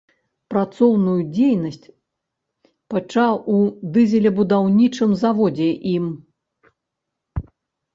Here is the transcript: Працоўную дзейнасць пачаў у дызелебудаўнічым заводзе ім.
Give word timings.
Працоўную 0.53 1.17
дзейнасць 1.35 1.91
пачаў 2.95 3.33
у 3.59 3.61
дызелебудаўнічым 4.01 5.11
заводзе 5.25 5.71
ім. 5.97 6.05